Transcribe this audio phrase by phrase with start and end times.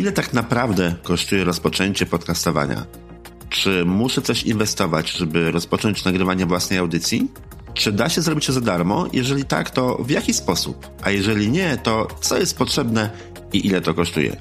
[0.00, 2.86] Ile tak naprawdę kosztuje rozpoczęcie podcastowania?
[3.48, 7.30] Czy muszę coś inwestować, żeby rozpocząć nagrywanie własnej audycji?
[7.74, 9.06] Czy da się zrobić to za darmo?
[9.12, 10.90] Jeżeli tak, to w jaki sposób?
[11.02, 13.10] A jeżeli nie, to co jest potrzebne
[13.52, 14.36] i ile to kosztuje?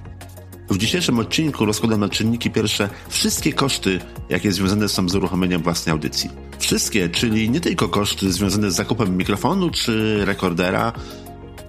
[0.70, 4.00] W dzisiejszym odcinku rozkładam na czynniki pierwsze wszystkie koszty,
[4.30, 6.30] jakie związane są z uruchomieniem własnej audycji.
[6.60, 10.94] Wszystkie, czyli nie tylko koszty związane z zakupem mikrofonu czy rekordera,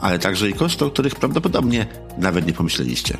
[0.00, 1.86] ale także i koszty, o których prawdopodobnie
[2.18, 3.16] nawet nie pomyśleliście.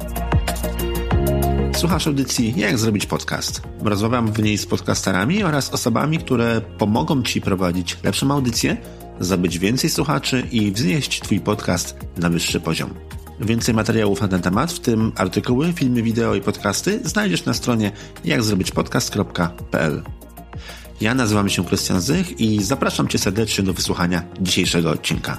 [1.77, 3.62] Słuchasz audycji Jak zrobić podcast.
[3.83, 8.77] Rozmawiam w niej z podcasterami oraz osobami, które pomogą Ci prowadzić lepszą audycję,
[9.21, 12.95] zdobyć więcej słuchaczy i wznieść Twój podcast na wyższy poziom.
[13.41, 17.93] Więcej materiałów na ten temat, w tym artykuły, filmy, wideo i podcasty znajdziesz na stronie
[18.24, 20.02] jakzrobićpodcast.pl.
[21.01, 25.38] Ja nazywam się Krystian Zych i zapraszam Cię serdecznie do wysłuchania dzisiejszego odcinka.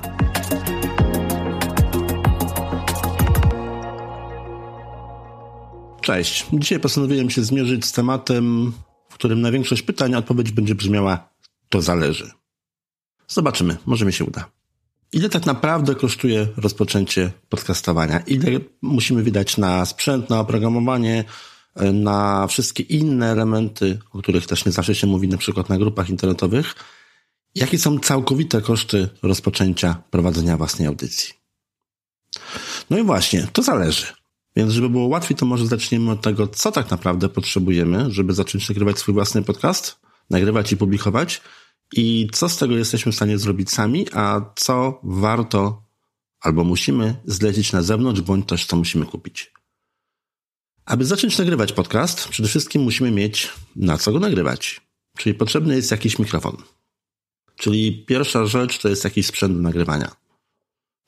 [6.02, 6.46] Cześć.
[6.54, 8.74] Dzisiaj postanowiłem się zmierzyć z tematem,
[9.10, 11.30] w którym na większość pytań odpowiedź będzie brzmiała
[11.70, 12.32] to zależy.
[13.28, 14.50] Zobaczymy, może mi się uda.
[15.14, 18.20] Ile tak naprawdę kosztuje rozpoczęcie podcastowania?
[18.20, 21.24] Ile musimy wydać na sprzęt, na oprogramowanie,
[21.94, 26.10] na wszystkie inne elementy, o których też nie zawsze się mówi, na przykład na grupach
[26.10, 26.76] internetowych?
[27.56, 31.34] Jakie są całkowite koszty rozpoczęcia prowadzenia własnej audycji?
[32.90, 34.21] No i właśnie, to zależy.
[34.56, 38.70] Więc żeby było łatwiej, to może zaczniemy od tego, co tak naprawdę potrzebujemy, żeby zacząć
[38.70, 40.00] nagrywać swój własny podcast,
[40.30, 41.42] nagrywać i publikować
[41.96, 45.84] i co z tego jesteśmy w stanie zrobić sami, a co warto
[46.42, 49.52] albo musimy zlecić na zewnątrz, bądź też co musimy kupić.
[50.86, 54.82] Aby zacząć nagrywać podcast, przede wszystkim musimy mieć na co go nagrywać.
[55.18, 56.58] Czyli potrzebny jest jakiś mikrofon.
[57.56, 60.21] Czyli pierwsza rzecz to jest jakiś sprzęt do nagrywania.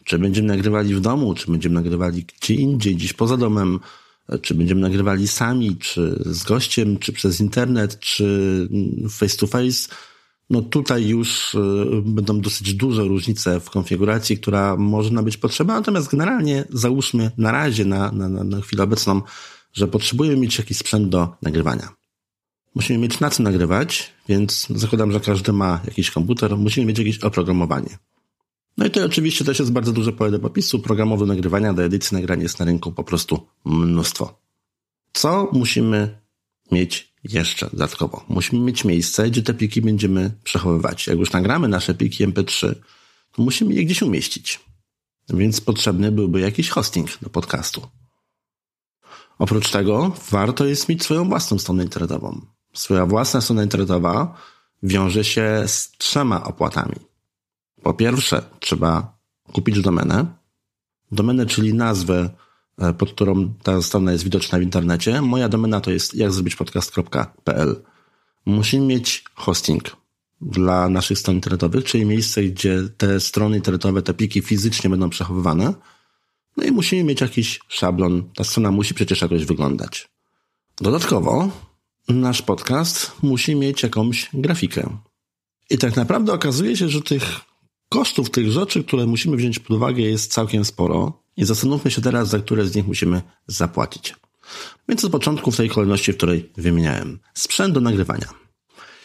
[0.04, 3.80] Czy będziemy nagrywali w domu, czy będziemy nagrywali gdzie indziej, gdzieś poza domem,
[4.42, 8.68] czy będziemy nagrywali sami, czy z gościem, czy przez internet, czy
[9.10, 9.90] face to face.
[10.50, 11.60] No tutaj już y,
[12.06, 17.86] będą dosyć duże różnice w konfiguracji, która może być potrzebna, natomiast generalnie załóżmy na razie,
[17.86, 19.22] na, na, na chwilę obecną,
[19.74, 21.90] że potrzebujemy mieć jakiś sprzęt do nagrywania.
[22.76, 27.20] Musimy mieć na co nagrywać, więc zakładam, że każdy ma jakiś komputer, musimy mieć jakieś
[27.20, 27.98] oprogramowanie.
[28.78, 30.80] No i to oczywiście też jest bardzo duże pole do popisu.
[30.80, 34.40] Programów do nagrywania, do edycji nagrania jest na rynku po prostu mnóstwo.
[35.14, 36.20] Co musimy
[36.72, 38.26] mieć jeszcze dodatkowo?
[38.30, 41.08] Musimy mieć miejsce, gdzie te pliki będziemy przechowywać.
[41.08, 42.76] Jak już nagramy nasze pliki MP3,
[43.32, 44.60] to musimy je gdzieś umieścić.
[45.30, 47.88] Więc potrzebny byłby jakiś hosting do podcastu.
[49.40, 52.42] Oprócz tego warto jest mieć swoją własną stronę internetową.
[52.74, 54.38] Swoja własna strona internetowa
[54.84, 56.96] wiąże się z trzema opłatami.
[57.84, 59.18] Po pierwsze, trzeba
[59.54, 60.26] kupić domenę.
[61.12, 62.30] Domenę, czyli nazwę,
[62.78, 65.22] e, pod którą ta strona jest widoczna w internecie.
[65.22, 67.84] Moja domena to jest jakzrobićpodcast.pl.
[68.46, 69.84] Musimy mieć hosting
[70.42, 75.74] dla naszych stron internetowych, czyli miejsce, gdzie te strony internetowe, te pliki fizycznie będą przechowywane.
[76.58, 78.30] No i musimy mieć jakiś szablon.
[78.36, 80.10] Ta strona musi przecież jakoś wyglądać.
[80.82, 81.50] Dodatkowo
[82.10, 84.98] nasz podcast musi mieć jakąś grafikę.
[85.70, 87.53] I tak naprawdę okazuje się, że tych
[87.94, 92.30] Kosztów tych rzeczy, które musimy wziąć pod uwagę jest całkiem sporo i zastanówmy się teraz,
[92.30, 94.16] za które z nich musimy zapłacić.
[94.90, 97.20] Więc od początku w tej kolejności, w której wymieniałem.
[97.34, 98.28] Sprzęt do nagrywania.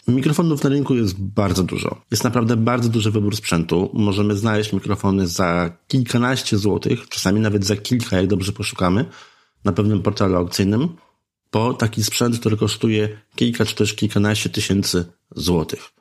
[0.07, 2.01] Mikrofonów na rynku jest bardzo dużo.
[2.11, 3.89] Jest naprawdę bardzo duży wybór sprzętu.
[3.93, 9.05] Możemy znaleźć mikrofony za kilkanaście złotych, czasami nawet za kilka, jak dobrze poszukamy,
[9.63, 10.89] na pewnym portalu aukcyjnym,
[11.51, 15.98] po taki sprzęt, który kosztuje kilka czy też kilkanaście tysięcy złotych.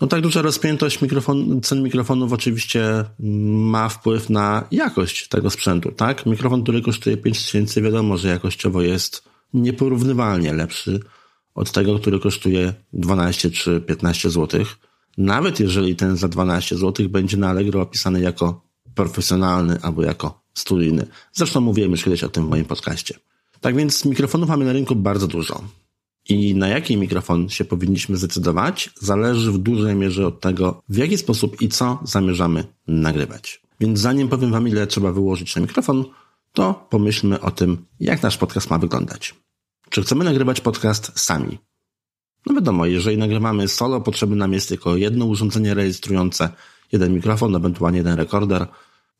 [0.00, 6.26] No tak duża rozpiętość mikrofon, cen mikrofonów oczywiście ma wpływ na jakość tego sprzętu, tak?
[6.26, 9.22] Mikrofon, który kosztuje 5000, wiadomo, że jakościowo jest
[9.54, 11.00] nieporównywalnie lepszy
[11.54, 14.64] od tego, który kosztuje 12 czy 15 zł.
[15.18, 21.06] Nawet jeżeli ten za 12 zł będzie na Allegro opisany jako profesjonalny albo jako studyjny.
[21.32, 23.14] Zresztą mówiłem już kiedyś o tym w moim podcaście.
[23.60, 25.62] Tak więc mikrofonów mamy na rynku bardzo dużo.
[26.28, 31.18] I na jaki mikrofon się powinniśmy zdecydować, zależy w dużej mierze od tego, w jaki
[31.18, 33.62] sposób i co zamierzamy nagrywać.
[33.80, 36.04] Więc zanim powiem Wam, ile trzeba wyłożyć na mikrofon,
[36.52, 39.34] to pomyślmy o tym, jak nasz podcast ma wyglądać.
[39.90, 41.58] Czy chcemy nagrywać podcast sami?
[42.46, 46.48] No wiadomo, jeżeli nagrywamy solo, potrzebne nam jest tylko jedno urządzenie rejestrujące,
[46.92, 48.66] jeden mikrofon, ewentualnie jeden rekorder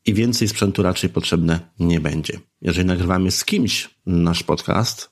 [0.06, 2.41] i więcej sprzętu raczej potrzebne nie będzie.
[2.62, 5.11] Jeżeli nagrywamy z kimś nasz podcast,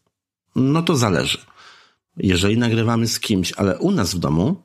[0.56, 1.38] no to zależy.
[2.16, 4.56] Jeżeli nagrywamy z kimś, ale u nas w domu,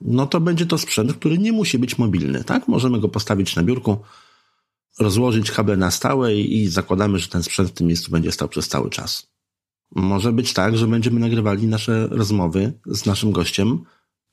[0.00, 2.68] no to będzie to sprzęt, który nie musi być mobilny, tak?
[2.68, 3.96] Możemy go postawić na biurku,
[4.98, 8.68] rozłożyć kable na stałe i zakładamy, że ten sprzęt w tym miejscu będzie stał przez
[8.68, 9.30] cały czas.
[9.94, 13.84] Może być tak, że będziemy nagrywali nasze rozmowy z naszym gościem,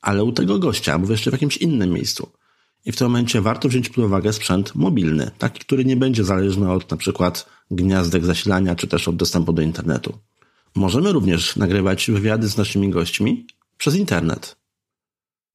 [0.02, 2.30] ale u tego gościa, albo jeszcze w jakimś innym miejscu.
[2.86, 6.72] I w tym momencie warto wziąć pod uwagę sprzęt mobilny, taki, który nie będzie zależny
[6.72, 10.18] od na przykład gniazdek zasilania, czy też od dostępu do internetu.
[10.76, 13.48] Możemy również nagrywać wywiady z naszymi gośćmi
[13.78, 14.56] przez internet.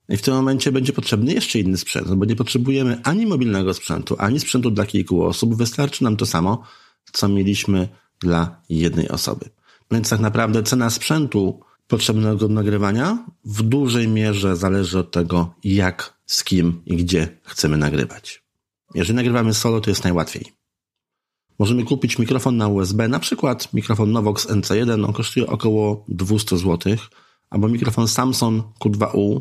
[0.08, 4.16] I w tym momencie będzie potrzebny jeszcze inny sprzęt, bo nie potrzebujemy ani mobilnego sprzętu,
[4.18, 5.54] ani sprzętu dla kilku osób.
[5.54, 6.62] Wystarczy nam to samo,
[7.12, 7.88] co mieliśmy
[8.20, 9.50] dla jednej osoby.
[9.90, 16.14] Więc tak naprawdę cena sprzętu potrzebnego do nagrywania w dużej mierze zależy od tego, jak,
[16.26, 18.42] z kim i gdzie chcemy nagrywać.
[18.94, 20.61] Jeżeli nagrywamy solo, to jest najłatwiej.
[21.58, 26.96] Możemy kupić mikrofon na USB, na przykład mikrofon Novox NC1, on kosztuje około 200 zł,
[27.50, 29.40] albo mikrofon Samsung Q2U.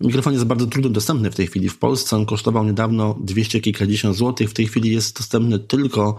[0.00, 4.16] Mikrofon jest bardzo trudno dostępny w tej chwili w Polsce, on kosztował niedawno 200 kilkadziesiąt
[4.16, 6.18] złotych, w tej chwili jest dostępny tylko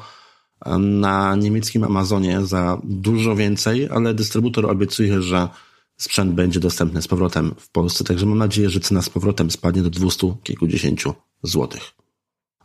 [0.80, 5.50] na niemieckim Amazonie za dużo więcej, ale dystrybutor obiecuje, że
[5.98, 9.82] sprzęt będzie dostępny z powrotem w Polsce, także mam nadzieję, że cena z powrotem spadnie
[9.82, 11.14] do 200 kilkudziesięciu
[11.44, 12.03] złotych.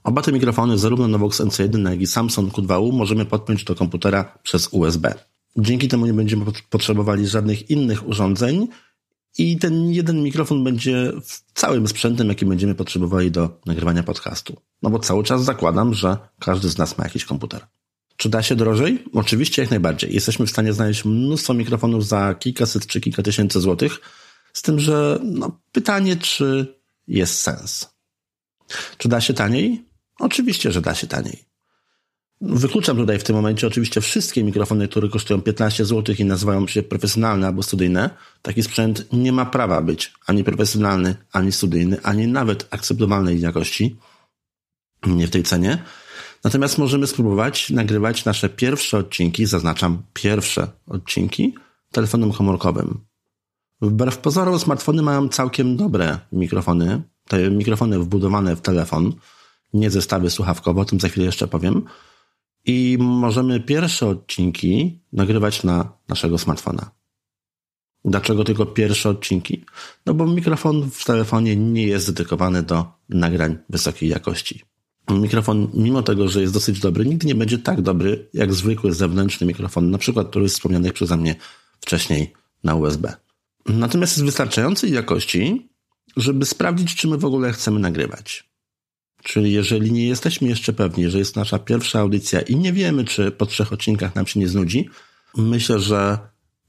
[0.05, 4.69] Oba te mikrofony, zarówno Novox NC1, jak i Samsung Q2U, możemy podpiąć do komputera przez
[4.73, 5.15] USB.
[5.57, 8.69] Dzięki temu nie będziemy potrzebowali żadnych innych urządzeń
[9.39, 11.13] i ten jeden mikrofon będzie
[11.55, 14.57] całym sprzętem, jaki będziemy potrzebowali do nagrywania podcastu.
[14.83, 17.67] No bo cały czas zakładam, że każdy z nas ma jakiś komputer.
[18.17, 19.05] Czy da się drożej?
[19.15, 20.15] Oczywiście jak najbardziej.
[20.15, 24.01] Jesteśmy w stanie znaleźć mnóstwo mikrofonów za kilkaset czy kilka tysięcy złotych,
[24.53, 26.75] z tym, że no, pytanie, czy
[27.09, 27.89] jest sens.
[28.99, 29.88] Czy da się taniej?
[30.19, 31.45] Oczywiście, że da się taniej.
[32.41, 36.83] Wykluczam tutaj w tym momencie oczywiście wszystkie mikrofony, które kosztują 15 zł i nazywają się
[36.83, 38.11] profesjonalne albo studyjne.
[38.43, 43.97] Taki sprzęt nie ma prawa być ani profesjonalny, ani studyjny, ani nawet akceptowalnej jakości.
[45.07, 45.83] Nie w tej cenie.
[46.45, 51.55] Natomiast możemy spróbować nagrywać nasze pierwsze odcinki, zaznaczam pierwsze odcinki,
[51.93, 53.01] telefonem komórkowym.
[53.81, 59.13] Wbrew pozorom smartfony mają całkiem dobre mikrofony, te mikrofony wbudowane w telefon,
[59.75, 61.85] nie zestawy słuchawkowe, o tym za chwilę jeszcze powiem.
[62.65, 66.91] I możemy pierwsze odcinki nagrywać na naszego smartfona.
[68.05, 69.65] Dlaczego tylko pierwsze odcinki?
[70.07, 74.63] No bo mikrofon w telefonie nie jest dedykowany do nagrań wysokiej jakości.
[75.11, 79.47] Mikrofon, mimo tego, że jest dosyć dobry, nigdy nie będzie tak dobry jak zwykły zewnętrzny
[79.47, 81.37] mikrofon, na przykład który jest wspomniany przeze mnie
[81.81, 82.33] wcześniej
[82.65, 83.17] na USB.
[83.67, 85.69] Natomiast jest wystarczającej jakości,
[86.17, 88.48] żeby sprawdzić, czy my w ogóle chcemy nagrywać.
[89.29, 93.31] Czyli jeżeli nie jesteśmy jeszcze pewni, że jest nasza pierwsza audycja i nie wiemy, czy
[93.31, 94.89] po trzech odcinkach nam się nie znudzi,
[95.37, 96.19] myślę, że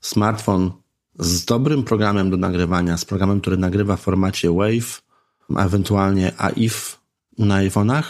[0.01, 0.71] smartfon
[1.19, 5.01] z dobrym programem do nagrywania, z programem, który nagrywa w formacie WAVE,
[5.55, 6.99] a ewentualnie AIF
[7.37, 8.03] na iPhone'ach,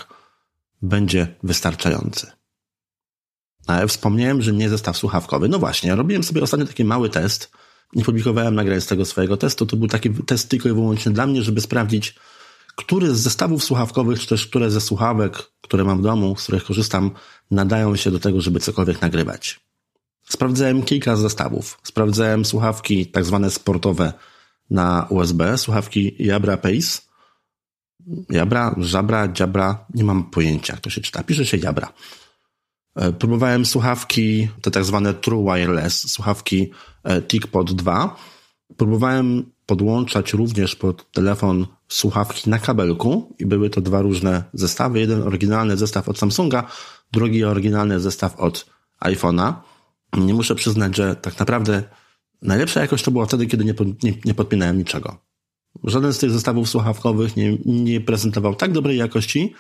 [0.82, 2.32] będzie wystarczający.
[3.68, 5.50] Ale wspomniałem, że nie zestaw słuchawkowy.
[5.50, 7.52] No właśnie, robiłem sobie ostatnio taki mały test.
[7.94, 9.66] Nie publikowałem nagrań z tego swojego testu.
[9.66, 12.16] To był taki test tylko i wyłącznie dla mnie, żeby sprawdzić,
[12.80, 16.64] który z zestawów słuchawkowych, czy też które ze słuchawek, które mam w domu, z których
[16.64, 17.12] korzystam,
[17.52, 19.60] nadają się do tego, żeby cokolwiek nagrywać.
[20.30, 21.80] Sprawdzałem kilka zestawów.
[21.84, 24.14] Sprawdzałem słuchawki tak zwane sportowe
[24.70, 27.02] na USB, słuchawki Jabra Pace,
[28.30, 31.24] Jabra, Żabra, Dziabra, nie mam pojęcia, jak to się czyta.
[31.24, 31.94] Pisze się Jabra.
[32.96, 36.72] E, próbowałem słuchawki, te tak zwane True Wireless, słuchawki
[37.04, 38.16] e, TicPod 2.
[38.78, 45.00] Próbowałem podłączać również pod telefon słuchawki na kabelku i były to dwa różne zestawy.
[45.00, 46.68] Jeden oryginalny zestaw od Samsunga,
[47.12, 48.66] drugi oryginalny zestaw od
[49.02, 49.54] iPhone'a.
[50.18, 51.84] Nie muszę przyznać, że tak naprawdę
[52.42, 55.18] najlepsza jakość to była wtedy, kiedy nie, nie, nie podpinałem niczego.
[55.84, 59.54] Żaden z tych zestawów słuchawkowych nie, nie prezentował tak dobrej jakości,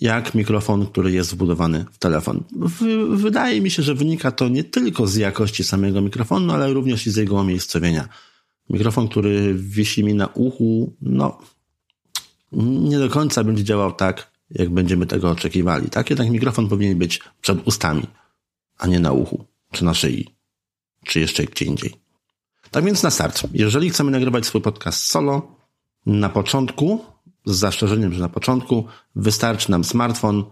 [0.00, 2.44] jak mikrofon, który jest wbudowany w telefon.
[2.52, 2.84] W,
[3.16, 7.10] wydaje mi się, że wynika to nie tylko z jakości samego mikrofonu, ale również i
[7.10, 8.08] z jego umiejscowienia.
[8.72, 11.38] Mikrofon, który wisi mi na uchu, no,
[12.52, 15.90] nie do końca będzie działał tak, jak będziemy tego oczekiwali.
[15.90, 18.02] Tak jednak mikrofon powinien być przed ustami,
[18.78, 20.34] a nie na uchu, czy na szyi,
[21.04, 21.94] czy jeszcze gdzie indziej.
[22.70, 23.42] Tak więc na start.
[23.52, 25.56] Jeżeli chcemy nagrywać swój podcast solo,
[26.06, 27.04] na początku,
[27.44, 28.86] z zastrzeżeniem, że na początku
[29.16, 30.44] wystarczy nam smartfon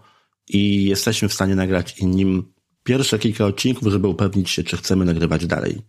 [0.49, 5.45] i jesteśmy w stanie nagrać nim pierwsze kilka odcinków, żeby upewnić się, czy chcemy nagrywać
[5.47, 5.81] dalej.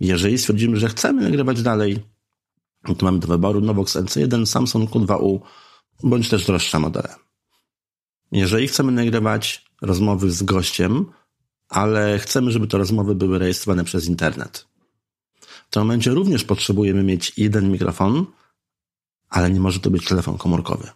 [0.00, 1.98] Jeżeli stwierdzimy, że chcemy nagrywać dalej,
[2.98, 5.40] to mamy do wyboru Novox NC1, Samsung Q2U,
[6.02, 7.14] bądź też droższe modele.
[8.32, 11.06] Jeżeli chcemy nagrywać rozmowy z gościem,
[11.68, 14.66] ale chcemy, żeby te rozmowy były rejestrowane przez internet,
[15.70, 18.26] w tym momencie również potrzebujemy mieć jeden mikrofon,
[19.28, 20.90] ale nie może to być telefon komórkowy.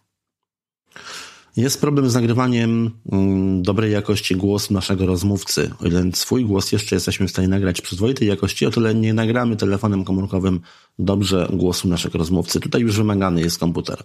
[1.57, 5.71] Jest problem z nagrywaniem mm, dobrej jakości głosu naszego rozmówcy.
[5.81, 9.57] O ile swój głos jeszcze jesteśmy w stanie nagrać przyzwoitej jakości, o tyle nie nagramy
[9.57, 10.61] telefonem komórkowym
[10.99, 12.61] dobrze głosu naszego rozmówcy.
[12.61, 14.03] Tutaj już wymagany jest komputer.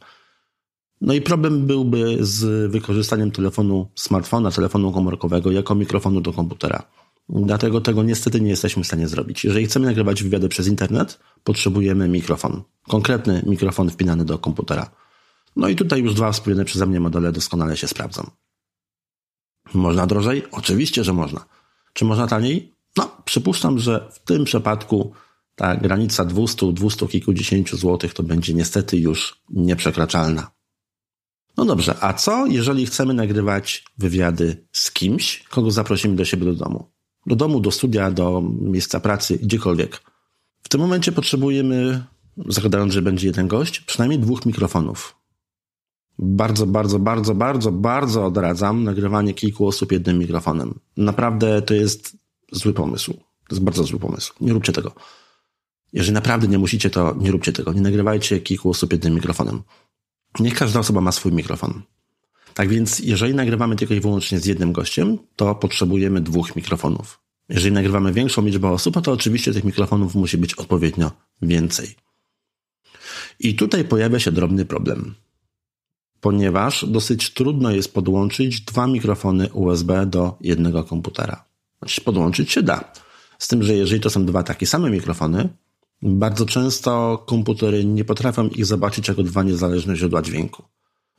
[1.02, 6.84] No i problem byłby z wykorzystaniem telefonu smartfona, telefonu komórkowego jako mikrofonu do komputera.
[7.30, 9.46] Dlatego tego niestety nie jesteśmy w stanie zrobić.
[9.46, 12.62] Jeżeli chcemy nagrywać wywiady przez internet, potrzebujemy mikrofon.
[12.88, 14.90] Konkretny mikrofon wpinany do komputera.
[15.60, 18.32] No i tutaj już dwa wspomniane przeze mnie modele doskonale się sprawdzą.
[19.74, 20.44] Można drożej?
[20.52, 21.46] Oczywiście, że można.
[21.94, 22.76] Czy można taniej?
[22.98, 25.14] No, przypuszczam, że w tym przypadku
[25.56, 30.52] ta granica 200, 200 kilkudziesięciu złotych to będzie niestety już nieprzekraczalna.
[31.58, 36.54] No dobrze, a co jeżeli chcemy nagrywać wywiady z kimś, kogo zaprosimy do siebie do
[36.54, 36.92] domu?
[37.26, 40.02] Do domu, do studia, do miejsca pracy, gdziekolwiek.
[40.64, 42.04] W tym momencie potrzebujemy,
[42.48, 45.19] zakładając, że będzie jeden gość, przynajmniej dwóch mikrofonów.
[46.22, 50.80] Bardzo, bardzo, bardzo, bardzo, bardzo odradzam nagrywanie kilku osób jednym mikrofonem.
[50.98, 52.18] Naprawdę to jest
[52.52, 53.14] zły pomysł.
[53.14, 54.34] To jest bardzo zły pomysł.
[54.42, 54.92] Nie róbcie tego.
[55.94, 57.74] Jeżeli naprawdę nie musicie, to nie róbcie tego.
[57.74, 59.62] Nie nagrywajcie kilku osób jednym mikrofonem.
[60.40, 61.82] Niech każda osoba ma swój mikrofon.
[62.54, 67.20] Tak więc, jeżeli nagrywamy tylko i wyłącznie z jednym gościem, to potrzebujemy dwóch mikrofonów.
[67.50, 71.12] Jeżeli nagrywamy większą liczbę osób, to oczywiście tych mikrofonów musi być odpowiednio
[71.42, 71.96] więcej.
[73.40, 75.16] I tutaj pojawia się drobny problem,
[76.22, 81.46] ponieważ dosyć trudno jest podłączyć dwa mikrofony USB do jednego komputera.
[81.80, 82.92] Znaczy, podłączyć się da.
[83.40, 85.50] Z tym, że jeżeli to są dwa takie same mikrofony,
[86.02, 90.64] bardzo często komputery nie potrafią ich zobaczyć jako dwa niezależne źródła dźwięku.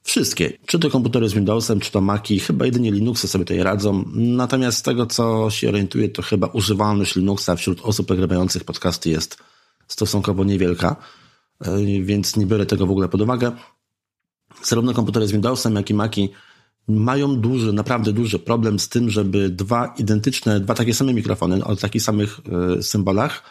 [0.02, 4.04] Wszystkie, czy to komputery z Windowsem, czy to Maci, chyba jedynie Linuxy sobie tutaj radzą.
[4.14, 9.36] Natomiast z tego, co się orientuję, to chyba używalność Linuxa wśród osób nagrywających podcasty jest
[9.88, 10.96] stosunkowo niewielka,
[11.60, 13.52] e, więc nie biorę tego w ogóle pod uwagę.
[14.62, 16.30] Zarówno komputery z Windowsem, jak i Maci
[16.88, 21.76] mają duży, naprawdę duży problem z tym, żeby dwa identyczne, dwa takie same mikrofony o
[21.76, 22.40] takich samych
[22.78, 23.42] e, symbolach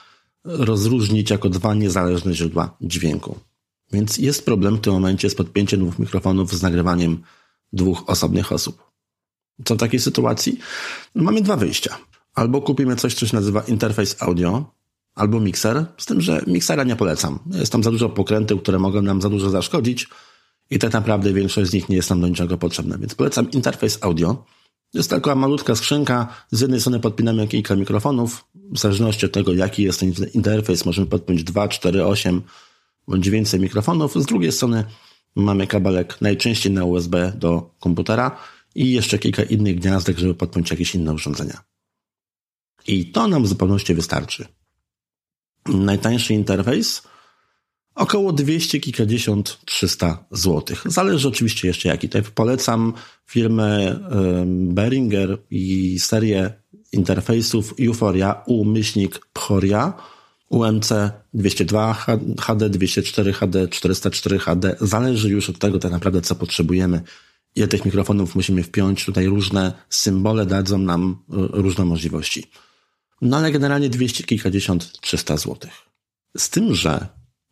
[0.44, 3.40] rozróżnić jako dwa niezależne źródła dźwięku.
[3.92, 7.22] Więc jest problem w tym momencie z podpięciem dwóch mikrofonów z nagrywaniem
[7.74, 8.84] dwóch osobnych osób.
[9.66, 10.60] Co w takiej sytuacji?
[11.16, 11.98] No mamy dwa wyjścia.
[12.36, 14.66] Albo kupimy coś, co się nazywa interfejs audio,
[15.16, 17.40] albo mikser, z tym, że miksera nie polecam.
[17.52, 20.08] Jest tam za dużo pokrętów, które mogą nam za dużo zaszkodzić
[20.70, 22.98] i tak naprawdę większość z nich nie jest nam do niczego potrzebna.
[22.98, 24.46] Więc polecam interfejs audio.
[24.94, 26.28] Jest taka malutka skrzynka.
[26.52, 28.46] Z jednej strony podpinamy kilka mikrofonów.
[28.56, 32.42] W zależności od tego, jaki jest ten interfejs, możemy podpiąć 2, 4, 8
[33.08, 34.16] bądź więcej mikrofonów.
[34.16, 34.84] Z drugiej strony
[35.36, 38.38] mamy kabelek najczęściej na USB do komputera
[38.76, 41.64] i jeszcze kilka innych gniazdek, żeby podpiąć jakieś inne urządzenia.
[42.88, 44.46] I to nam w zupełności wystarczy.
[45.66, 47.04] Najtańszy interfejs
[48.00, 50.84] około 200 kilkadziesiąt 300 złotych.
[50.86, 52.10] Zależy oczywiście jeszcze jaki.
[52.10, 52.94] Tutaj polecam
[53.26, 54.00] firmę
[54.46, 56.54] Behringer i serię
[56.92, 59.94] interfejsów Euphoria U-myślnik Pchoria
[60.50, 60.90] UMC
[61.34, 61.94] 202
[62.40, 64.76] HD, 204 HD, 404 HD.
[64.82, 67.02] Zależy już od tego tak naprawdę, co potrzebujemy.
[67.56, 69.06] Ile tych mikrofonów musimy wpiąć.
[69.06, 72.52] Tutaj różne symbole dadzą nam e, różne możliwości.
[73.22, 75.72] No ale generalnie 200 kilkadziesiąt 300 złotych.
[76.38, 77.08] Z tym, że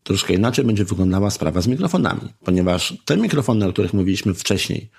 [0.07, 4.89] troszkę inaczej będzie wyglądała sprawa z mikrofonami, ponieważ te mikrofony, o których mówiliśmy wcześniej,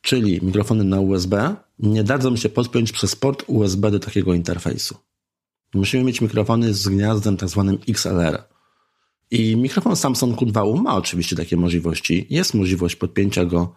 [0.00, 4.96] czyli mikrofony na USB, nie dadzą się podpiąć przez port USB do takiego interfejsu.
[5.74, 8.44] Musimy mieć mikrofony z gniazdem tak zwanym XLR.
[9.30, 12.26] I mikrofon Samsung Q2U ma oczywiście takie możliwości.
[12.30, 13.74] Jest możliwość podpięcia go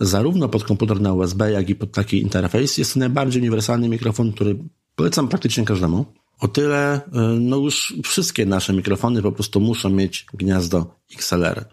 [0.00, 2.78] zarówno pod komputer na USB, jak i pod taki interfejs.
[2.78, 4.58] Jest to najbardziej uniwersalny mikrofon, który
[4.96, 6.21] polecam praktycznie każdemu.
[6.42, 11.64] O tyle, y, no już wszystkie nasze mikrofony po prostu muszą mieć gniazdo XLR.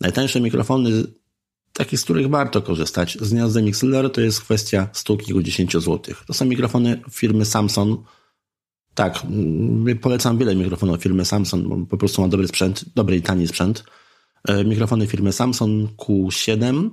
[0.00, 0.90] Najtańsze mikrofony,
[1.72, 6.24] takie z których warto korzystać z gniazdem XLR, to jest kwestia stu kilkudziesięciu złotych.
[6.26, 8.00] To są mikrofony firmy Samsung,
[8.94, 13.22] tak, mm, polecam wiele mikrofonów firmy Samsung, bo po prostu ma dobry sprzęt, dobry i
[13.22, 13.84] tani sprzęt.
[14.48, 16.90] E, mikrofony firmy Samsung Q7.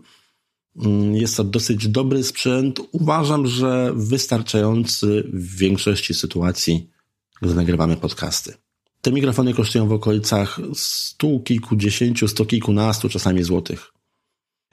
[0.76, 2.80] Mm, jest to dosyć dobry sprzęt.
[2.92, 6.95] Uważam, że wystarczający w większości sytuacji,
[7.42, 8.54] gdy nagrywamy podcasty.
[9.02, 13.92] Te mikrofony kosztują w okolicach stu kilkudziesięciu, sto kilkunastu czasami złotych.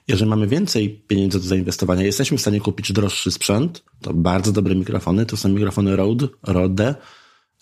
[0.08, 4.74] Jeżeli mamy więcej pieniędzy do zainwestowania, jesteśmy w stanie kupić droższy sprzęt, to bardzo dobre
[4.74, 6.94] mikrofony, to są mikrofony Rode, Rode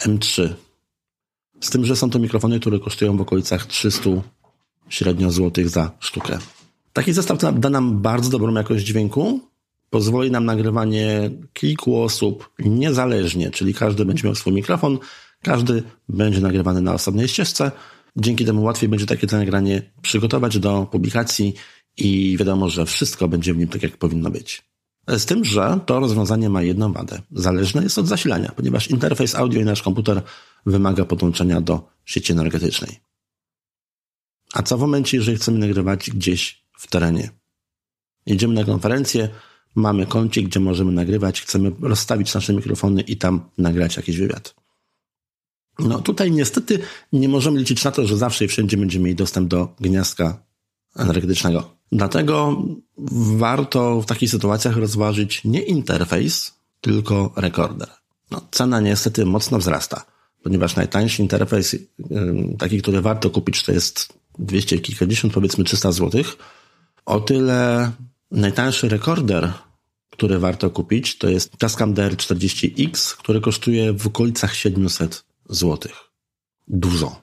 [0.03, 0.49] M3.
[1.61, 4.11] Z tym, że są to mikrofony, które kosztują w okolicach 300
[4.89, 6.39] średnio złotych za sztukę.
[6.93, 9.41] Taki zestaw da nam bardzo dobrą jakość dźwięku,
[9.91, 14.99] pozwoli nam nagrywanie kilku osób niezależnie, czyli każdy będzie miał swój mikrofon,
[15.43, 17.73] każdy będzie nagrywany na osobnej ścieżce.
[18.17, 21.55] Dzięki temu łatwiej będzie takie nagranie przygotować do publikacji
[21.97, 24.63] i wiadomo, że wszystko będzie w nim tak, jak powinno być.
[25.09, 27.23] Z tym, że to rozwiązanie ma jedną wadę.
[27.33, 30.23] Zależne jest od zasilania, ponieważ interfejs audio i nasz komputer
[30.67, 33.01] wymaga podłączenia do sieci energetycznej.
[34.53, 37.31] A co w momencie, jeżeli chcemy nagrywać gdzieś w terenie?
[38.27, 39.29] Jedziemy na konferencję,
[39.75, 44.55] mamy kącik, gdzie możemy nagrywać, chcemy rozstawić nasze mikrofony i tam nagrać jakiś wywiad.
[45.79, 46.79] No tutaj niestety
[47.13, 50.43] nie możemy liczyć na to, że zawsze i wszędzie będziemy mieli dostęp do gniazdka
[50.97, 51.77] energetycznego.
[51.93, 52.63] Dlatego
[53.37, 57.89] warto w takich sytuacjach rozważyć nie interfejs, tylko rekorder.
[58.31, 60.05] No, cena niestety mocno wzrasta,
[60.43, 61.77] ponieważ najtańszy interfejs,
[62.59, 66.23] taki, który warto kupić, to jest 200 kilkadziesiąt, powiedzmy 300 zł.
[67.07, 67.91] O tyle
[68.31, 69.53] najtańszy rekorder,
[70.11, 75.93] który warto kupić, to jest Tascam DR40X, który kosztuje w okolicach 700 zł.
[76.69, 77.21] Dużo.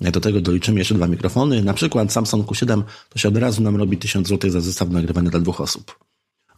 [0.00, 3.62] Jak do tego doliczymy jeszcze dwa mikrofony, na przykład Samsung Q7, to się od razu
[3.62, 5.98] nam robi 1000 zł za zestaw nagrywania dla dwóch osób.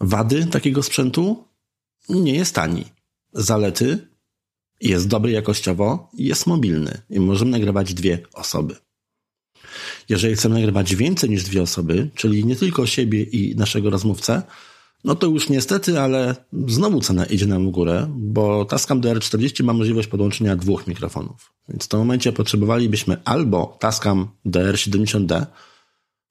[0.00, 1.44] Wady takiego sprzętu?
[2.08, 2.84] Nie jest tani.
[3.32, 4.08] Zalety?
[4.80, 8.76] Jest dobry jakościowo, jest mobilny i możemy nagrywać dwie osoby.
[10.12, 14.42] Jeżeli chcemy nagrywać więcej niż dwie osoby, czyli nie tylko siebie i naszego rozmówcę,
[15.04, 16.36] no to już niestety, ale
[16.68, 21.52] znowu cena idzie nam w górę, bo Tascam DR40 ma możliwość podłączenia dwóch mikrofonów.
[21.68, 25.46] Więc w tym momencie potrzebowalibyśmy albo Tascam DR70D,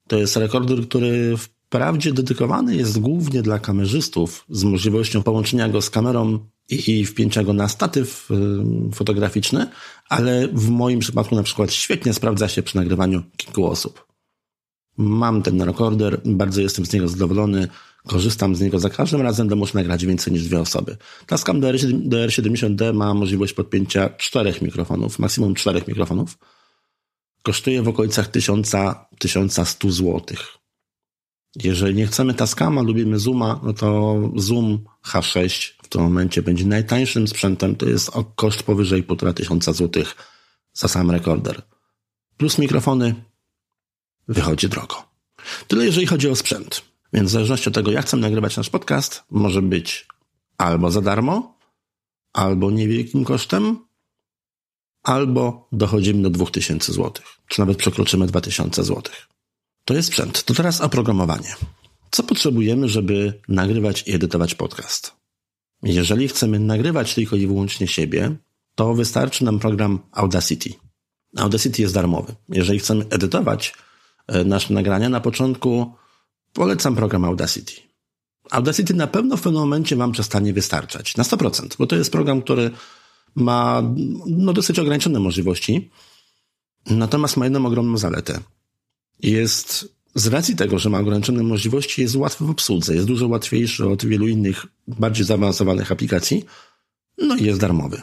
[0.08, 1.36] to jest rekorder, który
[1.72, 6.38] wprawdzie dedykowany jest głównie dla kamerzystów z możliwością połączenia go z kamerą
[6.68, 8.28] i wpięcia go na statyw
[8.94, 9.66] fotograficzny,
[10.08, 14.06] ale w moim przypadku na przykład świetnie sprawdza się przy nagrywaniu kilku osób.
[14.96, 17.68] Mam ten rekorder, bardzo jestem z niego zadowolony
[18.06, 20.96] korzystam z niego za każdym razem, gdy muszę nagrać więcej niż dwie osoby.
[21.26, 26.38] Tascam DR70D ma możliwość podpięcia czterech mikrofonów, maksimum czterech mikrofonów.
[27.42, 28.72] Kosztuje w okolicach 1000,
[29.18, 30.22] 1100 zł.
[31.56, 37.28] Jeżeli nie chcemy Tascama, lubimy Zooma, no to Zoom H6 w tym momencie będzie najtańszym
[37.28, 37.76] sprzętem.
[37.76, 40.04] To jest koszt powyżej 1500 zł
[40.72, 41.62] za sam rekorder.
[42.36, 43.14] Plus mikrofony
[44.28, 45.04] wychodzi drogo.
[45.68, 46.82] Tyle jeżeli chodzi o sprzęt.
[47.12, 50.06] Więc w zależności od tego, jak chcemy nagrywać nasz podcast, może być
[50.58, 51.58] albo za darmo,
[52.32, 53.78] albo niewielkim kosztem,
[55.02, 57.12] albo dochodzimy do 2000 zł,
[57.48, 59.02] czy nawet przekroczymy 2000 zł.
[59.84, 60.44] To jest sprzęt.
[60.44, 61.54] To teraz oprogramowanie.
[62.10, 65.12] Co potrzebujemy, żeby nagrywać i edytować podcast?
[65.82, 68.36] Jeżeli chcemy nagrywać tylko i wyłącznie siebie,
[68.74, 70.70] to wystarczy nam program Audacity.
[71.36, 72.34] Audacity jest darmowy.
[72.48, 73.74] Jeżeli chcemy edytować
[74.26, 75.94] e, nasze nagrania, na początku
[76.52, 77.72] Polecam program Audacity.
[78.50, 81.16] Audacity na pewno w pewnym momencie Wam przestanie wystarczać.
[81.16, 82.70] Na 100%, bo to jest program, który
[83.34, 83.82] ma
[84.26, 85.90] no, dosyć ograniczone możliwości,
[86.86, 88.40] natomiast ma jedną ogromną zaletę.
[89.22, 93.88] Jest z racji tego, że ma ograniczone możliwości, jest łatwy w obsłudze, jest dużo łatwiejszy
[93.88, 96.44] od wielu innych, bardziej zaawansowanych aplikacji,
[97.18, 98.02] no i jest darmowy.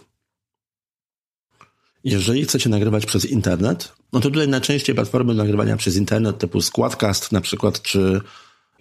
[2.03, 7.31] Jeżeli chcecie nagrywać przez internet, no to tutaj najczęściej platformy nagrywania przez internet typu Squadcast
[7.31, 8.21] na przykład, czy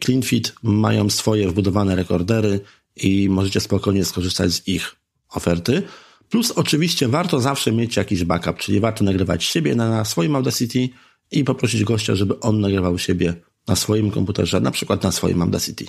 [0.04, 2.60] CleanFit mają swoje wbudowane rekordery
[2.96, 4.96] i możecie spokojnie skorzystać z ich
[5.30, 5.82] oferty.
[6.28, 10.88] Plus oczywiście warto zawsze mieć jakiś backup, czyli warto nagrywać siebie na swoim Audacity
[11.30, 13.34] i poprosić gościa, żeby on nagrywał siebie
[13.66, 15.86] na swoim komputerze, na przykład na swoim Audacity.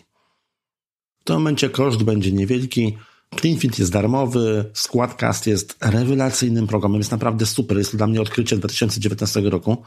[1.19, 2.97] W tym momencie koszt będzie niewielki,
[3.35, 7.77] CleanFit jest darmowy, Squadcast jest rewelacyjnym programem, jest naprawdę super.
[7.77, 9.83] Jest to dla mnie odkrycie 2019 roku.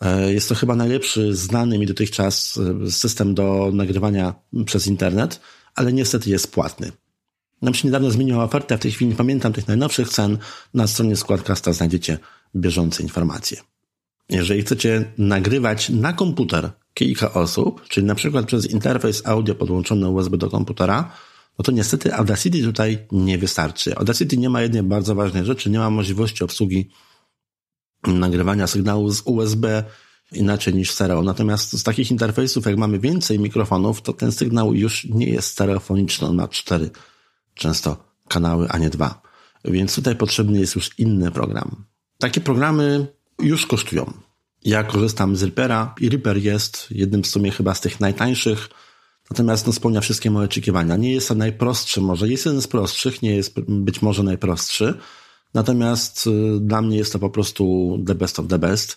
[0.00, 4.34] E, jest to chyba najlepszy znany mi dotychczas e, system do nagrywania
[4.66, 5.40] przez internet,
[5.74, 6.92] ale niestety jest płatny.
[7.62, 10.38] Nam się niedawno zmieniła oferta, w tej chwili nie pamiętam tych najnowszych cen.
[10.74, 12.18] Na stronie Squadcasta znajdziecie
[12.56, 13.73] bieżące informacje.
[14.28, 20.36] Jeżeli chcecie nagrywać na komputer kilka osób, czyli na przykład przez interfejs audio podłączony USB
[20.36, 21.12] do komputera,
[21.58, 23.96] no to niestety Audacity tutaj nie wystarczy.
[23.96, 26.90] Audacity nie ma jednej bardzo ważnej rzeczy, nie ma możliwości obsługi
[28.06, 29.84] nagrywania sygnału z USB
[30.32, 31.22] inaczej niż stereo.
[31.22, 36.28] Natomiast z takich interfejsów, jak mamy więcej mikrofonów, to ten sygnał już nie jest stereofoniczny.
[36.28, 36.90] On ma cztery
[37.54, 37.96] często
[38.28, 39.22] kanały, a nie dwa.
[39.64, 41.84] Więc tutaj potrzebny jest już inny program.
[42.18, 43.06] Takie programy
[43.42, 44.12] już kosztują.
[44.64, 48.68] Ja korzystam z Reapera i Reaper jest jednym w sumie chyba z tych najtańszych
[49.30, 50.96] Natomiast no, spełnia wszystkie moje oczekiwania.
[50.96, 54.94] Nie jest to najprostszy, może jest jeden z prostszych, nie jest być może najprostszy.
[55.54, 58.96] Natomiast y, dla mnie jest to po prostu the best of the best.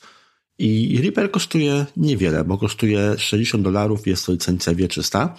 [0.59, 5.35] I Reaper kosztuje niewiele, bo kosztuje 60 dolarów, jest to licencja wieczysta.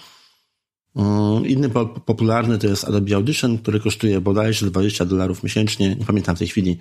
[0.96, 1.70] Mm, inny
[2.04, 5.96] popularny to jest Adobe Audition, który kosztuje bodajże 20 dolarów miesięcznie.
[5.96, 6.78] Nie pamiętam w tej chwili,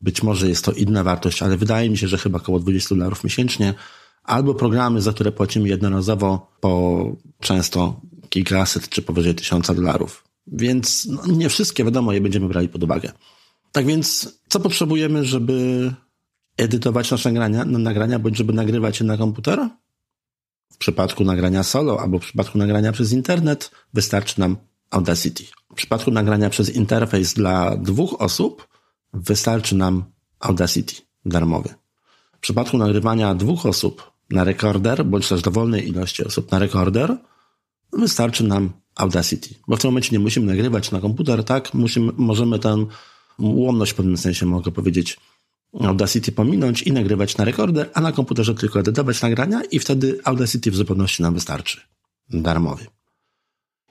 [0.00, 3.24] być może jest to inna wartość, ale wydaje mi się, że chyba około 20 dolarów
[3.24, 3.74] miesięcznie
[4.22, 7.04] albo programy, za które płacimy jednorazowo po
[7.40, 10.24] często kilkaset czy powyżej tysiąca dolarów.
[10.46, 13.12] Więc no, nie wszystkie, wiadomo, je będziemy brali pod uwagę.
[13.72, 15.94] Tak więc, co potrzebujemy, żeby
[16.56, 19.68] edytować nasze nagrania, nagrania bądź żeby nagrywać je na komputer?
[20.72, 24.56] W przypadku nagrania solo albo w przypadku nagrania przez internet wystarczy nam
[24.90, 25.44] Audacity.
[25.72, 28.68] W przypadku nagrania przez interfejs dla dwóch osób
[29.14, 30.04] wystarczy nam
[30.40, 30.94] Audacity
[31.24, 31.74] darmowy.
[32.32, 37.16] W przypadku nagrywania dwóch osób na rekorder, bądź też dowolnej ilości osób na rekorder,
[37.92, 39.54] wystarczy nam Audacity.
[39.68, 41.74] Bo w tym momencie nie musimy nagrywać na komputer, tak?
[41.74, 42.86] Musimy, możemy tę
[43.38, 45.16] ułomność w pewnym sensie, mogę powiedzieć,
[45.80, 50.70] Audacity pominąć i nagrywać na rekorder, a na komputerze tylko edytować nagrania i wtedy Audacity
[50.70, 51.80] w zupełności nam wystarczy.
[52.30, 52.86] Darmowy.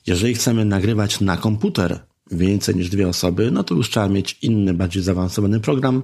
[0.07, 4.73] Jeżeli chcemy nagrywać na komputer więcej niż dwie osoby, no to już trzeba mieć inny,
[4.73, 6.03] bardziej zaawansowany program.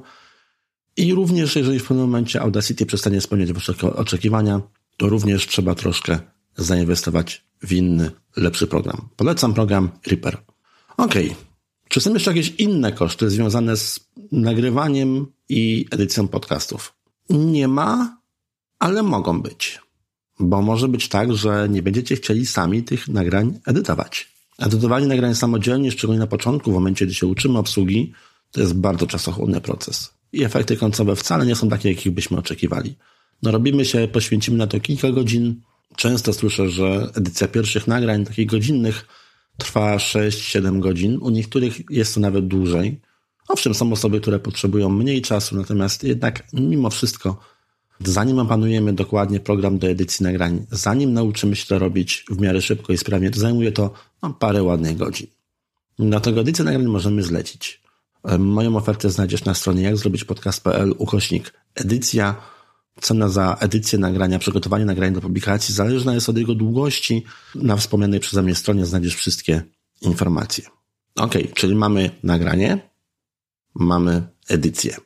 [0.97, 4.61] I również, jeżeli w pewnym momencie Audacity przestanie spełniać wasze oczekiwania,
[4.97, 6.19] to również trzeba troszkę
[6.57, 9.09] zainwestować w inny, lepszy program.
[9.15, 10.37] Polecam program Reaper.
[10.97, 11.13] Ok.
[11.89, 13.99] Czy są jeszcze jakieś inne koszty związane z
[14.31, 16.93] nagrywaniem i edycją podcastów?
[17.29, 18.17] Nie ma,
[18.79, 19.79] ale mogą być.
[20.39, 24.32] Bo może być tak, że nie będziecie chcieli sami tych nagrań edytować.
[24.59, 28.13] Edytowanie nagrań samodzielnie, szczególnie na początku, w momencie, gdy się uczymy obsługi,
[28.51, 30.13] to jest bardzo czasochłonny proces.
[30.33, 32.95] I efekty końcowe wcale nie są takie, jakich byśmy oczekiwali.
[33.43, 35.61] No robimy się, poświęcimy na to kilka godzin.
[35.95, 39.07] Często słyszę, że edycja pierwszych nagrań, takich godzinnych,
[39.57, 41.17] trwa 6-7 godzin.
[41.21, 43.01] U niektórych jest to nawet dłużej.
[43.47, 47.39] Owszem, są osoby, które potrzebują mniej czasu, natomiast jednak mimo wszystko
[48.05, 52.93] Zanim opanujemy dokładnie program do edycji nagrań, zanim nauczymy się to robić w miarę szybko
[52.93, 55.27] i sprawnie, to zajmuje to no, parę ładnych godzin.
[55.99, 57.83] Dlatego edycję nagrań możemy zlecić.
[58.39, 62.35] Moją ofertę znajdziesz na stronie jak zrobić podcast.pl ukośnik edycja.
[63.01, 67.23] Cena za edycję nagrania, przygotowanie nagrania do publikacji zależna jest od jego długości.
[67.55, 69.63] Na wspomnianej przeze mnie stronie znajdziesz wszystkie
[70.01, 70.65] informacje.
[71.15, 72.89] Ok, czyli mamy nagranie,
[73.75, 74.97] mamy edycję.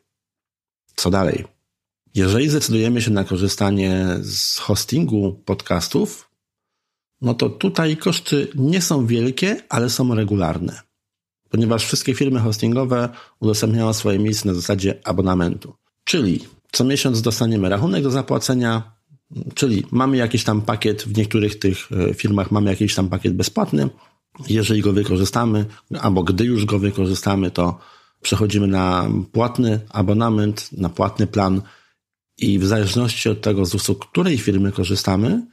[0.96, 1.57] Co dalej?
[2.16, 6.30] Jeżeli zdecydujemy się na korzystanie z hostingu podcastów,
[7.22, 10.82] no to tutaj koszty nie są wielkie, ale są regularne.
[11.50, 15.74] Ponieważ wszystkie firmy hostingowe udostępniają swoje miejsce na zasadzie abonamentu.
[16.04, 16.40] Czyli
[16.72, 18.92] co miesiąc dostaniemy rachunek do zapłacenia,
[19.54, 23.90] czyli mamy jakiś tam pakiet, w niektórych tych e, firmach mamy jakiś tam pakiet bezpłatny.
[24.50, 25.66] Jeżeli go wykorzystamy,
[26.02, 27.80] albo gdy już go wykorzystamy, to
[28.22, 31.62] przechodzimy na płatny abonament, na płatny plan
[32.38, 35.46] i w zależności od tego, z usług której firmy korzystamy,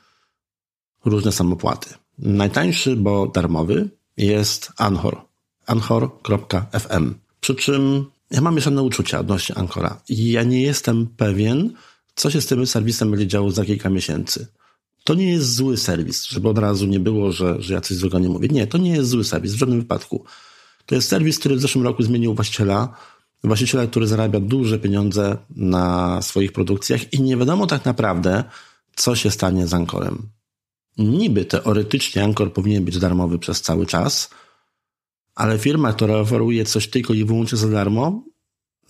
[1.04, 1.94] różne są opłaty.
[2.18, 5.20] Najtańszy, bo darmowy, jest Anchor.
[5.66, 7.14] Anchor.fm.
[7.40, 10.00] Przy czym ja mam mieszane uczucia odnośnie Anchora.
[10.08, 11.72] I ja nie jestem pewien,
[12.14, 14.46] co się z tym serwisem będzie działo za kilka miesięcy.
[15.04, 18.18] To nie jest zły serwis, żeby od razu nie było, że, że ja coś złego
[18.18, 18.48] nie mówię.
[18.48, 20.24] Nie, to nie jest zły serwis w żadnym wypadku.
[20.86, 22.96] To jest serwis, który w zeszłym roku zmienił właściciela
[23.44, 28.44] właściciela, który zarabia duże pieniądze na swoich produkcjach i nie wiadomo tak naprawdę,
[28.96, 30.28] co się stanie z Ankorem.
[30.98, 34.30] Niby teoretycznie Ankor powinien być darmowy przez cały czas,
[35.34, 38.22] ale firma, która oferuje coś tylko i wyłącznie za darmo,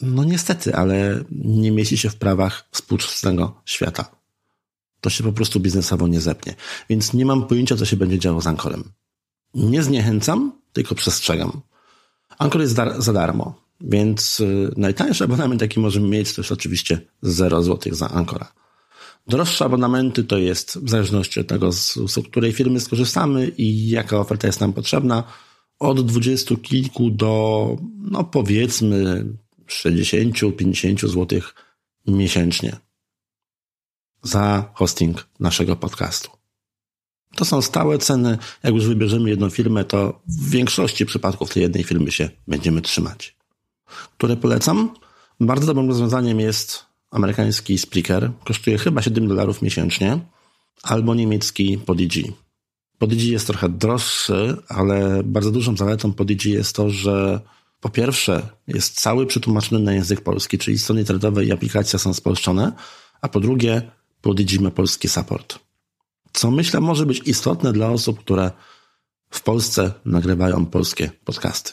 [0.03, 4.11] no niestety, ale nie mieści się w prawach współczesnego świata.
[5.01, 6.55] To się po prostu biznesowo nie zepnie.
[6.89, 8.85] Więc nie mam pojęcia, co się będzie działo z Ankorem.
[9.55, 11.61] Nie zniechęcam, tylko przestrzegam.
[12.39, 13.64] Ankor jest dar za darmo.
[13.85, 18.53] Więc y, najtańszy abonament, jaki możemy mieć, to jest oczywiście 0 zł za Ankora.
[19.27, 24.19] Droższe abonamenty to jest w zależności od tego, z, z której firmy skorzystamy i jaka
[24.19, 25.25] oferta jest nam potrzebna,
[25.79, 29.27] od dwudziestu kilku do, no powiedzmy,
[29.69, 31.41] 60-50 zł
[32.07, 32.77] miesięcznie
[34.23, 36.31] za hosting naszego podcastu.
[37.37, 38.39] To są stałe ceny.
[38.63, 43.44] Jak już wybierzemy jedną firmę, to w większości przypadków tej jednej firmy się będziemy trzymać
[44.19, 44.91] które polecam.
[45.41, 48.31] Bardzo dobrym rozwiązaniem jest amerykański Spreaker.
[48.45, 50.19] Kosztuje chyba 7 dolarów miesięcznie.
[50.83, 52.33] Albo niemiecki Podigi.
[52.99, 57.41] Podigi jest trochę droższy, ale bardzo dużą zaletą Podigi jest to, że
[57.81, 62.73] po pierwsze jest cały przetłumaczony na język polski, czyli strony internetowe i aplikacja są spolszczone,
[63.21, 65.59] a po drugie Podigi ma polski support.
[66.33, 68.51] Co myślę może być istotne dla osób, które
[69.31, 71.73] w Polsce nagrywają polskie podcasty.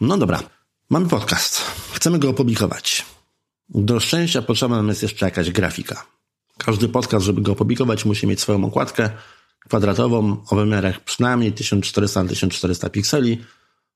[0.00, 0.42] No dobra,
[0.90, 1.60] Mamy podcast.
[1.92, 3.06] Chcemy go opublikować.
[3.68, 6.06] Do szczęścia potrzebna nam jest jeszcze jakaś grafika.
[6.58, 9.10] Każdy podcast, żeby go opublikować, musi mieć swoją okładkę
[9.68, 13.44] kwadratową o wymiarach przynajmniej 1400 na 1400 pikseli.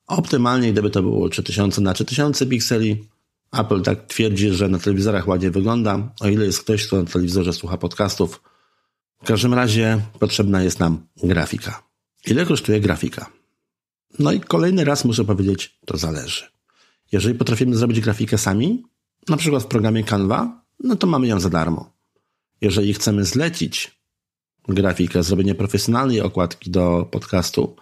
[0.06, 3.08] Optymalnie, gdyby to było 3000 na 3000 pikseli,
[3.52, 7.52] Apple tak twierdzi, że na telewizorach ładnie wygląda, o ile jest ktoś, kto na telewizorze
[7.52, 8.42] słucha podcastów.
[9.22, 11.82] W każdym razie potrzebna jest nam grafika.
[12.26, 13.26] Ile kosztuje grafika?
[14.18, 16.51] No i kolejny raz muszę powiedzieć, to zależy.
[17.12, 18.82] Jeżeli potrafimy zrobić grafikę sami,
[19.28, 21.92] na przykład w programie Canva, no to mamy ją za darmo.
[22.60, 24.02] Jeżeli chcemy zlecić
[24.68, 27.76] grafikę, zrobienie profesjonalnej okładki do podcastu,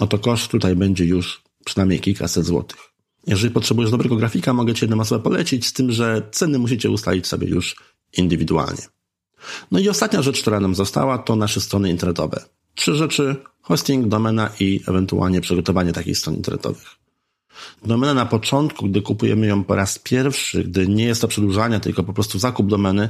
[0.00, 2.78] no to koszt tutaj będzie już przynajmniej kilkaset złotych.
[3.26, 7.26] Jeżeli potrzebujesz dobrego grafika, mogę Ci jedną osobę polecić, z tym, że ceny musicie ustalić
[7.26, 7.76] sobie już
[8.16, 8.82] indywidualnie.
[9.70, 12.44] No i ostatnia rzecz, która nam została, to nasze strony internetowe.
[12.74, 16.97] Trzy rzeczy, hosting, domena i ewentualnie przygotowanie takich stron internetowych.
[17.84, 22.02] Domena na początku, gdy kupujemy ją po raz pierwszy, gdy nie jest to przedłużanie, tylko
[22.02, 23.08] po prostu zakup domeny,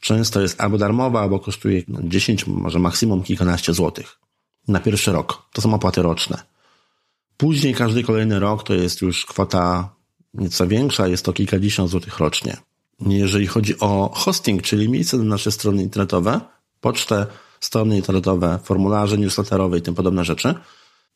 [0.00, 4.18] często jest albo darmowa, albo kosztuje 10, może maksimum kilkanaście złotych
[4.68, 5.42] na pierwszy rok.
[5.52, 6.42] To są opłaty roczne.
[7.36, 9.88] Później każdy kolejny rok to jest już kwota
[10.34, 12.56] nieco większa, jest to kilkadziesiąt złotych rocznie.
[13.06, 16.40] Jeżeli chodzi o hosting, czyli miejsce na nasze strony internetowe,
[16.80, 17.26] pocztę,
[17.60, 20.54] strony internetowe, formularze newsletterowe i tym podobne rzeczy,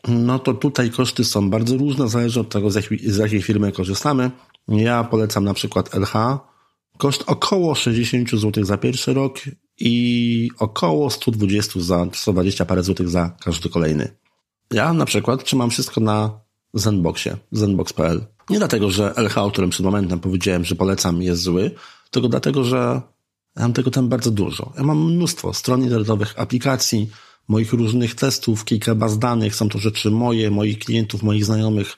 [0.09, 3.73] no to tutaj koszty są bardzo różne, zależy od tego, z jakiej, z jakiej firmy
[3.73, 4.31] korzystamy.
[4.69, 6.13] Ja polecam na przykład LH.
[6.99, 9.39] Koszt około 60 zł za pierwszy rok
[9.79, 14.09] i około 120 za 120 parę złotych za każdy kolejny.
[14.71, 16.41] Ja na przykład trzymam wszystko na
[16.75, 18.27] Zenboxie, zenbox.pl.
[18.51, 21.71] Nie dlatego, że LH, o którym przed momentem powiedziałem, że polecam, jest zły,
[22.11, 23.03] tylko dlatego, że
[23.57, 24.73] ja mam tego tam bardzo dużo.
[24.77, 27.11] Ja mam mnóstwo stron internetowych, aplikacji,
[27.49, 31.97] moich różnych testów, kilka baz danych, są to rzeczy moje, moich klientów, moich znajomych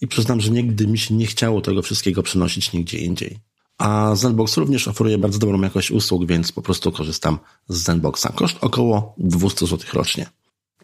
[0.00, 3.38] i przyznam, że nigdy mi się nie chciało tego wszystkiego przenosić nigdzie indziej.
[3.78, 8.26] A Zenbox również oferuje bardzo dobrą jakość usług, więc po prostu korzystam z Zenboxa.
[8.34, 10.26] Koszt około 200 zł rocznie.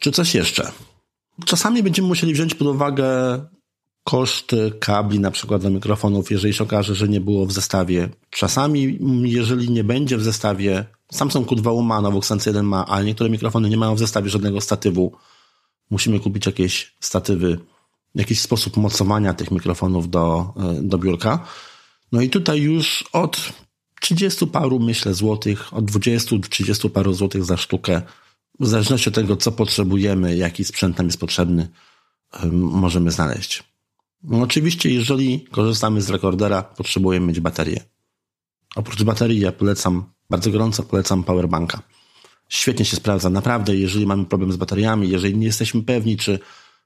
[0.00, 0.72] Czy coś jeszcze?
[1.44, 3.06] Czasami będziemy musieli wziąć pod uwagę
[4.04, 8.08] koszty kabli na przykład do mikrofonów, jeżeli się okaże, że nie było w zestawie.
[8.30, 13.30] Czasami, jeżeli nie będzie w zestawie, Samsung Q2 ma, Nowox Sense 1 ma, ale niektóre
[13.30, 15.12] mikrofony nie mają w zestawie żadnego statywu.
[15.90, 17.58] Musimy kupić jakieś statywy,
[18.14, 21.46] jakiś sposób mocowania tych mikrofonów do, e, do biurka.
[22.12, 23.52] No i tutaj już od
[24.00, 28.02] 30 paru, myślę, złotych, od 20 do 30 paru złotych za sztukę
[28.60, 31.68] w zależności od tego, co potrzebujemy, jaki sprzęt nam jest potrzebny,
[32.52, 33.69] możemy znaleźć.
[34.22, 37.80] No oczywiście, jeżeli korzystamy z rekordera, potrzebujemy mieć baterię.
[38.76, 41.82] Oprócz baterii ja polecam, bardzo gorąco polecam powerbanka.
[42.48, 46.38] Świetnie się sprawdza, naprawdę, jeżeli mamy problem z bateriami, jeżeli nie jesteśmy pewni, czy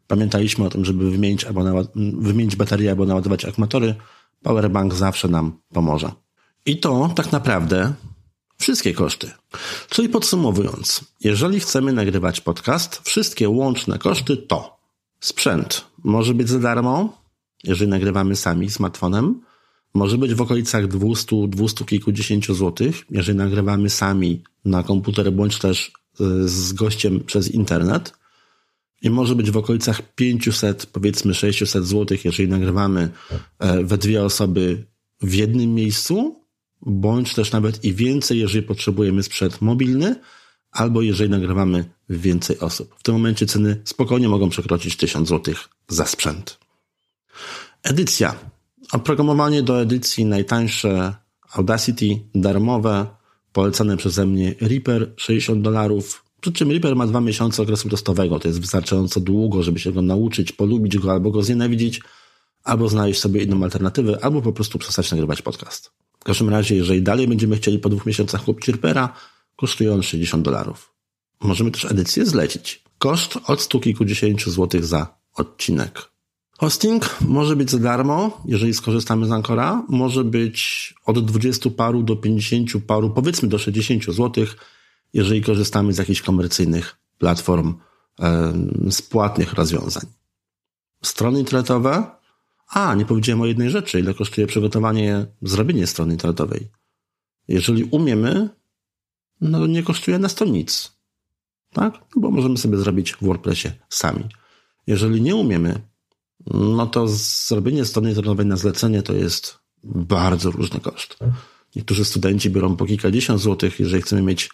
[0.07, 1.64] pamiętaliśmy o tym, żeby wymienić, albo
[2.18, 3.94] wymienić baterię albo naładować akumulatory,
[4.42, 6.12] powerbank zawsze nam pomoże.
[6.66, 7.92] I to tak naprawdę
[8.59, 9.31] wszystkie koszty.
[9.88, 14.77] Czyli podsumowując, jeżeli chcemy nagrywać podcast, wszystkie łączne koszty to
[15.20, 17.23] sprzęt może być za darmo,
[17.64, 19.40] jeżeli nagrywamy sami smartfonem,
[19.94, 25.92] może być w okolicach 200, 200 kilkudziesięciu złotych, jeżeli nagrywamy sami na komputer bądź też
[26.20, 28.12] y, z gościem przez internet.
[29.03, 33.09] I może być w okolicach 500, powiedzmy 600 złotych, jeżeli nagrywamy
[33.59, 34.87] e, we dwie osoby
[35.22, 36.44] w jednym miejscu,
[36.83, 40.16] bądź też nawet i więcej, jeżeli potrzebujemy sprzęt mobilny,
[40.70, 42.94] albo jeżeli nagrywamy więcej osób.
[42.98, 45.55] W tym momencie ceny spokojnie mogą przekroczyć 1000 zł
[45.88, 46.63] za sprzęt.
[47.83, 48.35] Edycja.
[48.92, 51.14] Oprogramowanie do edycji najtańsze
[51.53, 53.07] Audacity, darmowe,
[53.53, 56.25] polecane przeze mnie Reaper 60 dolarów.
[56.40, 58.38] Przy czym Reaper ma dwa miesiące okresu testowego.
[58.38, 62.01] To jest wystarczająco długo, żeby się go nauczyć, polubić go albo go znienawidzić,
[62.64, 65.92] albo znaleźć sobie inną alternatywę, albo po prostu przestać nagrywać podcast.
[66.20, 69.14] W każdym razie, jeżeli dalej będziemy chcieli po dwóch miesiącach kupić Reapera,
[69.57, 70.94] kosztuje on 60 dolarów.
[71.40, 72.85] Możemy też edycję zlecić.
[72.99, 76.13] Koszt od stu kilkudziesięciu złotych za odcinek.
[76.58, 79.82] Hosting może być za darmo, jeżeli skorzystamy z Ancora.
[79.88, 84.56] Może być od 20 paru do 50 paru, powiedzmy do 60 złotych,
[85.12, 87.74] jeżeli korzystamy z jakichś komercyjnych platform
[88.90, 90.06] z płatnych rozwiązań.
[91.02, 92.06] Strony internetowe
[92.68, 96.68] a, nie powiedziałem o jednej rzeczy, ile kosztuje przygotowanie, zrobienie strony internetowej.
[97.48, 98.48] Jeżeli umiemy,
[99.40, 100.92] no nie kosztuje nas to nic.
[101.72, 101.94] Tak?
[101.94, 104.24] No bo możemy sobie zrobić w WordPressie sami.
[104.86, 105.80] Jeżeli nie umiemy,
[106.46, 111.16] no to zrobienie strony internetowej na zlecenie to jest bardzo różny koszt.
[111.76, 114.50] Niektórzy studenci biorą po kilkadziesiąt złotych, jeżeli chcemy mieć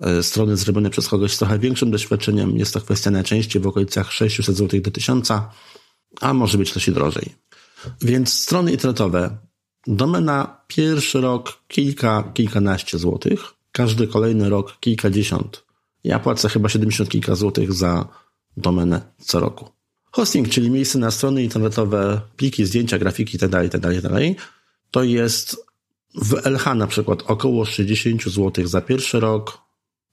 [0.00, 4.12] e, strony zrobione przez kogoś z trochę większym doświadczeniem, jest to kwestia najczęściej w okolicach
[4.12, 5.28] 600 zł do 1000,
[6.20, 7.34] a może być też i drożej.
[8.00, 9.38] Więc strony internetowe,
[9.86, 13.40] domena pierwszy rok kilka, kilkanaście złotych,
[13.72, 15.64] każdy kolejny rok kilkadziesiąt.
[16.04, 18.08] Ja płacę chyba 70 kilka złotych za
[18.56, 19.75] domenę co roku.
[20.16, 24.34] Hosting, czyli miejsce na strony internetowe, pliki, zdjęcia, grafiki itd., itd., itd.
[24.90, 25.56] to jest
[26.14, 29.58] w LH na przykład około 60 zł za pierwszy rok,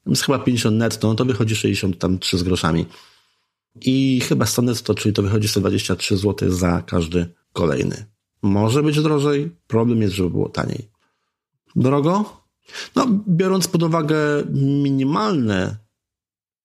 [0.06, 2.86] jest chyba 50 netto, no to wychodzi 63 z groszami.
[3.82, 8.06] I chyba 100 netto, czyli to wychodzi 123 zł za każdy kolejny.
[8.42, 10.90] Może być drożej, problem jest, żeby było taniej.
[11.76, 12.44] Drogo?
[12.96, 14.18] No, biorąc pod uwagę
[14.54, 15.78] minimalne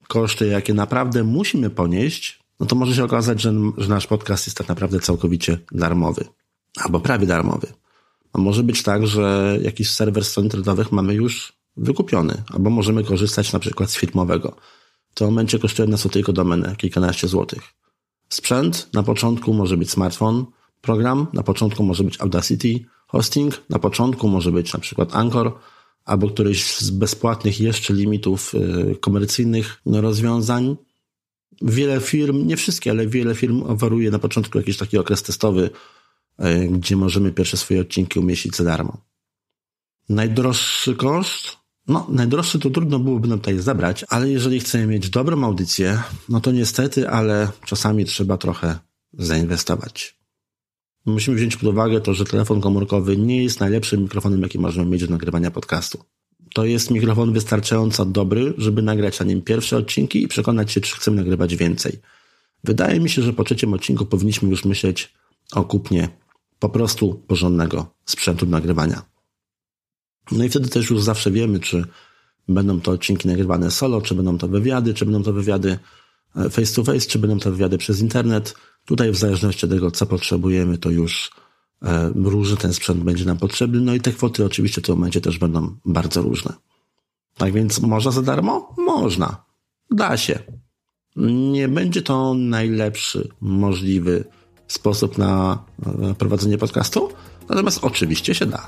[0.09, 4.59] koszty, jakie naprawdę musimy ponieść, no to może się okazać, że, że nasz podcast jest
[4.59, 6.25] tak naprawdę całkowicie darmowy.
[6.77, 7.66] Albo prawie darmowy.
[8.33, 13.53] A może być tak, że jakiś serwer stron internetowych mamy już wykupiony, albo możemy korzystać
[13.53, 14.57] na przykład z firmowego.
[15.11, 17.62] W tym momencie kosztuje nas to tylko domenę, kilkanaście złotych.
[18.29, 20.47] Sprzęt na początku może być smartfon,
[20.81, 25.59] program na początku może być Audacity, hosting na początku może być na przykład Anchor,
[26.05, 30.77] albo któryś z bezpłatnych jeszcze limitów y, komercyjnych rozwiązań.
[31.62, 35.71] Wiele firm, nie wszystkie, ale wiele firm oferuje na początku jakiś taki okres testowy,
[36.40, 38.99] y, gdzie możemy pierwsze swoje odcinki umieścić za darmo.
[40.09, 41.57] Najdroższy koszt?
[41.88, 46.40] No, najdroższy to trudno byłoby nam tutaj zabrać, ale jeżeli chcemy mieć dobrą audycję, no
[46.40, 48.79] to niestety, ale czasami trzeba trochę
[49.12, 50.18] zainwestować.
[51.07, 55.05] Musimy wziąć pod uwagę to, że telefon komórkowy nie jest najlepszym mikrofonem, jaki możemy mieć
[55.05, 56.05] do nagrywania podcastu.
[56.59, 60.97] To jest mikrofon wystarczająco dobry, żeby nagrać na nim pierwsze odcinki i przekonać się, czy
[60.97, 61.99] chcemy nagrywać więcej.
[62.64, 65.14] Wydaje mi się, że po trzecim odcinku powinniśmy już myśleć
[65.53, 66.09] o kupnie
[66.59, 69.03] po prostu porządnego sprzętu do nagrywania.
[70.33, 71.85] No i wtedy też już zawsze wiemy, czy
[72.49, 75.79] będą to odcinki nagrywane solo, czy będą to wywiady, czy będą to wywiady
[76.37, 78.55] e, face to face, czy będą to wywiady przez internet.
[78.85, 81.31] Tutaj w zależności od tego, co potrzebujemy, to już
[82.14, 83.81] różny ten sprzęt będzie nam potrzebny.
[83.81, 86.53] No i te kwoty oczywiście w tym momencie też będą bardzo różne.
[87.35, 88.75] Tak więc można za darmo?
[88.79, 89.45] Można.
[89.91, 90.38] Da się.
[91.53, 94.25] Nie będzie to najlepszy możliwy
[94.69, 97.09] sposób na e, prowadzenie podcastu,
[97.49, 98.67] natomiast oczywiście się da.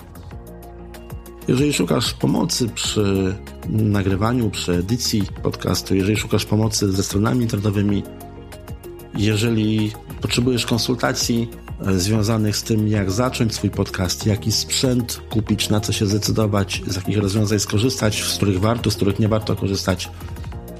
[1.49, 3.37] Jeżeli szukasz pomocy przy
[3.69, 8.03] nagrywaniu, przy edycji podcastu, jeżeli szukasz pomocy ze stronami internetowymi,
[9.15, 15.81] jeżeli potrzebujesz konsultacji e, związanych z tym, jak zacząć swój podcast, jaki sprzęt kupić, na
[15.81, 20.11] co się zdecydować, z jakich rozwiązań skorzystać, z których warto, z których nie warto korzystać,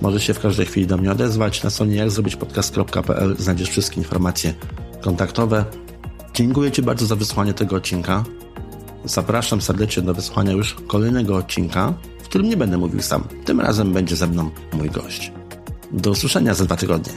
[0.01, 1.63] możesz się w każdej chwili do mnie odezwać.
[1.63, 4.55] Na stronie jakzrobićpodcast.pl znajdziesz wszystkie informacje
[5.01, 5.65] kontaktowe.
[6.35, 8.25] Dziękuję Ci bardzo za wysłanie tego odcinka.
[9.05, 13.25] Zapraszam serdecznie do wysłuchania już kolejnego odcinka, w którym nie będę mówił sam.
[13.45, 15.33] Tym razem będzie ze mną mój gość.
[15.93, 17.13] Do usłyszenia za dwa tygodnie.